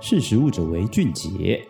[0.00, 1.66] 识时务者为俊杰。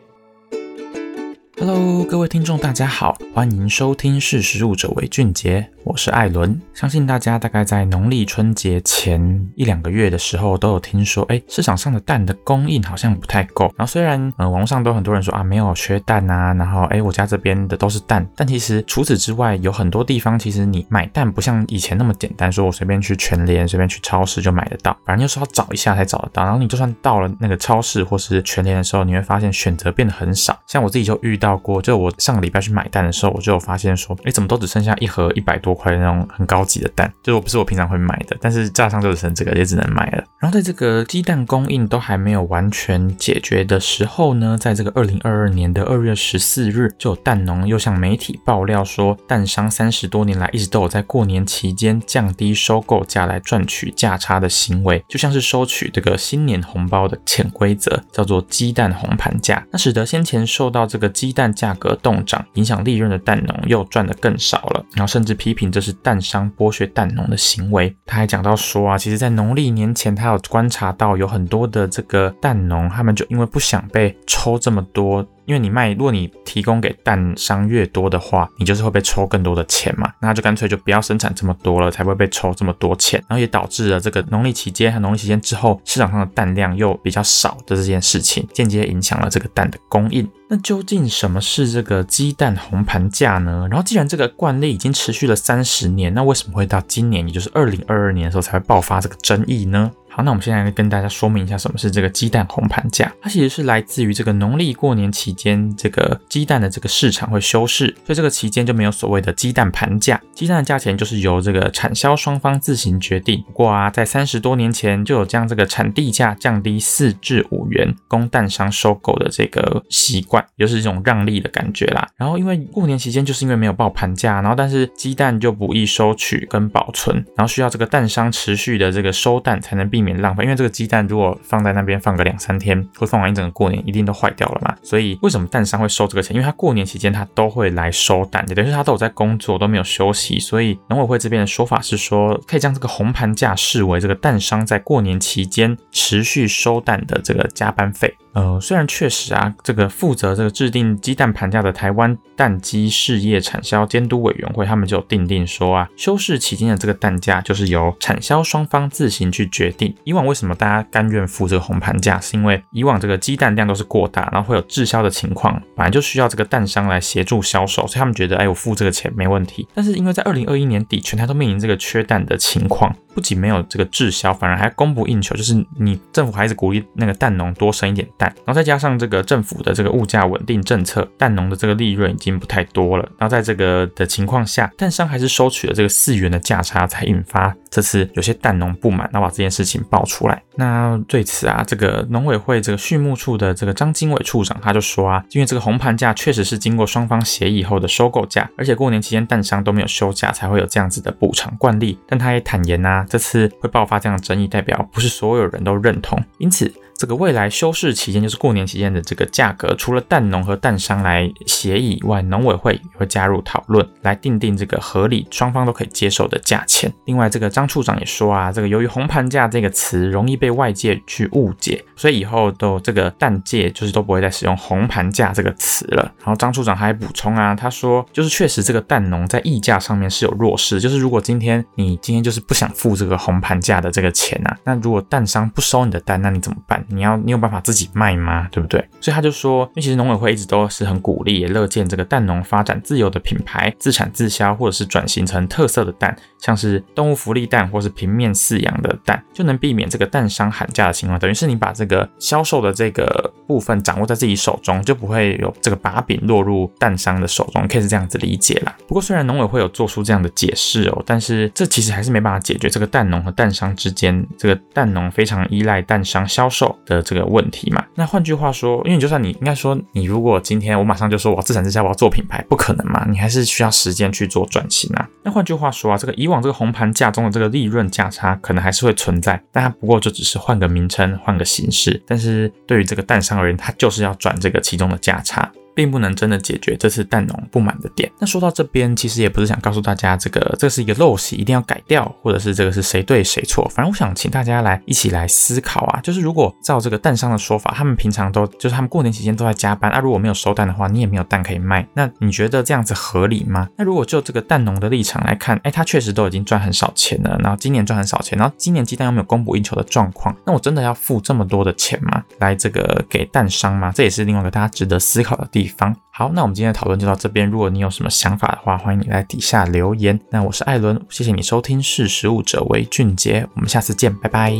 [1.60, 6.60] Hello，各位听众，大家好，欢迎收听《识食物者为俊杰》，我是艾伦。
[6.72, 13.64] 相信大家大概在农历春节前一两个月的时候，都有听说，哎，市场上的蛋的供应好像不太够。
[13.76, 26.44] 然后虽然，呃，网络上都很多人说啊，没有缺蛋啊，然后，哎，我家这边的都是蛋，但其实除此之外，有很多地方其实你买蛋不像以前那么简单，说我随便去全联、随便去超市就买得到，反正就是要找一下才找得到。
[26.44, 30.56] 然后你就算到了那个超市或是全联的时候，你会发现选择变得很少。
[30.68, 31.47] 像我自己就遇到。
[31.48, 40.22] 到过，就我上个礼拜去买蛋的时候，我就有发现说，哎，怎么都只剩下一盒一百多块那种很高级的蛋，就是我不是我平常会买的，但是架上就只剩这个，也只能买了。
[40.38, 67.94] 然后在这个鸡蛋供应都还没有完全解决的时候呢，在这个二零二二年的二月十四日，就有蛋农又向媒体爆料说，蛋商三十多年来一直都有在过年期间降低收购价来赚取价差的行为，就像是收取这个新年红包的潜规则，叫做鸡蛋红盘价，那使得先前受到这个鸡蛋价格动涨，影响利润的蛋农又赚得更少了，然后甚至批评这是蛋商剥削蛋农的行为。
[68.04, 75.24] 他还讲到说啊，其实，在农历年前，他有观察到有很多的这个蛋农，他们就因为不想被抽这么多。
[75.48, 83.18] 因为你卖，如果你提供给蛋商越多的话，你就是会被抽更多的钱嘛，那就干脆就不要生产这么多了，才不会被抽这么多钱。
[83.26, 90.28] 然后也导致了这个农历期间和农历期间之后市场上的蛋量又比较少的这件事情，间接影响了这个蛋的供应。
[90.50, 93.66] 那究竟什么是这个鸡蛋红盘价呢？
[93.70, 99.90] 然后既然这个惯例已经持续了三十年，那为什么会到今年，也就是二零二二年的时候才会爆发这个争议呢？
[100.18, 103.08] 好，那我们现在来跟大家说明一下什么是这个鸡蛋红盘价。
[103.22, 110.20] 它其实是来自于这个农历过年期间，这个鸡蛋的这个市场会休市，所以这个期间就没有所谓的鸡蛋盘价。
[110.34, 113.40] 鸡蛋的价钱就是由这个产销双方自行决定。
[113.46, 122.04] 不过啊，在三十多年前就有将这个产地价降低四至五元供蛋商收购的这个习惯，就是一种让利的感觉啦。
[122.16, 130.07] 然后因为过年期间就是因为没有报盘价，然后但是鸡蛋就不易收取跟保存，然后需要这个蛋商持续的这个收蛋才能避免。
[130.08, 134.74] 免浪费，因为这个鸡蛋如果放在那边放个两三天，或放完一整个过年，一定都坏掉了嘛。
[134.82, 136.34] 所以为什么蛋商会收这个钱？
[136.34, 140.38] 因为他过年期间他都会来收蛋，也等于是他都有在工作，都没有休息。
[140.38, 148.14] 所以农委会这边的说法是说，可以将这个红盘价视为这个蛋商在过年期间持续收蛋的这个加班费。
[148.38, 159.92] 呃，虽然确实啊，这个负责这个制定鸡蛋盘价的台湾蛋鸡事业产销监督委员会，他们就有订定说啊，休市期间的这个蛋价就是由产销双方自行去决定。
[160.04, 162.20] 以往为什么大家甘愿付这个红盘价？
[162.20, 169.66] 是因为以往这个鸡蛋量都是过大，然后会有滞销的情况，本来就需要这个蛋商来协助销售，所以他们觉得，哎，我付这个钱没问题。
[169.74, 172.94] 但是因为在二零二一年底，全台都面临这个缺蛋的情况。
[173.18, 190.40] 不仅没有这个滞销，反而还供不应求，就是你政府还是鼓励那个蛋农多生一点蛋，然后再加上这个政府的这个物价稳定政策，蛋农的这个利润已经不太多了，然后在这个的情况下，蛋商还是收取了这个四元的价差，才引发这次有些蛋农不满，然后把这件事情爆出来。
[190.54, 201.98] 那对此啊，这个农委会这个畜牧处的这个张经纬处长他就说啊，因为这个红盘价确实是经过双方协议后的收购价，而且过年期间蛋商都没有休假，才会有这样子的补偿惯例。
[202.06, 203.04] 但他也坦言啊。
[203.08, 206.72] 这次会爆发这样的争议，代表不是所有人都认同，因此。
[206.98, 216.92] 这个未来休市期间，就是过年期间的这个价格，除了蛋农和蛋商来协议以外，农委会也会加入讨论，来定定这个合理、双方都可以接受的价钱。
[217.04, 226.02] 另外，这个张处长也说啊，这个由于红盘价这个词容易被外界去误解，所以以后都这个蛋界就是都不会再使用红盘价这个词了。
[226.18, 236.84] 然后张处长还补充啊，他说就是确实这个蛋农在溢价上面是有弱势，就是如果今天你今天就是不想付这个红盘价的这个钱啊，那如果蛋商不收你的蛋，那你怎么办？
[236.88, 238.48] 你要你有办法自己卖吗？
[238.50, 238.80] 对不对？
[239.00, 251.18] 所以他就说，因为其实农委会一直都是很鼓励，也乐见这个蛋农发展自有的品牌，自产自销，或者是转型成特色的蛋，像是动物福利蛋或是平面饲养的蛋，就能避免这个蛋商喊价的情况。
[251.18, 258.74] 等于是你把这个销售的这个部分掌握在自己手中，就不会有这个把柄落入蛋商的手中，可以是这样子理解啦。
[258.86, 267.28] 不过虽然农委会有做出这样的解释哦，但是这其实还是没办法解决这个蛋农和蛋商之间，这个蛋农非常依赖蛋商销售的这个。
[267.28, 275.06] 问题嘛，那换句话说，因为就算你应该说，你如果今天我马上就说我要自产自销，我要做品牌，不可能嘛，你还是需要时间去做转型啊。
[275.22, 282.02] 那换句话说啊，这个以往这个红盘价中的这个利润价差可能还是会存在，但它不过就只是换个名称，换个形式。
[282.06, 285.52] 但是对于这个蛋商而言，它就是要转这个其中的价差。
[285.78, 288.10] 并不能真的解决这次蛋农不满的点。
[288.18, 293.64] 那说到这边，其实也不是想告诉大家这个这是一个陋习，一定要改掉，或者是这个是谁对谁错。
[293.72, 301.86] 反正我想请大家来一起来思考啊，就是如果照这个蛋商的说法，他们平常都就是他们过年期间都在加班啊，如果没有收蛋的话，你也没有蛋可以卖。
[301.94, 303.68] 那你觉得这样子合理吗？
[303.76, 312.20] 那如果就这个蛋农的立场来看，哎，他确实都已经赚很少钱了，然后今年赚很少钱，然后今年鸡蛋又没有供不应求的状况，那我真的要付这么多的钱吗？
[312.40, 313.92] 来这个给蛋商吗？
[313.94, 315.67] 这也是另外一个大家值得思考的地方。
[316.10, 317.48] 好，那我们今天的讨论就到这边。
[317.48, 320.18] 如果你有什么想法的话，欢迎你在底下留言。
[320.30, 324.52] 那我是艾伦，谢谢你收听《识时务者为俊杰》，我们下次见，拜拜。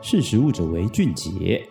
[0.00, 1.68] 识时务者为俊杰。